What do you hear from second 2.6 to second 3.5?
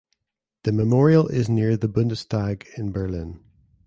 in Berlin.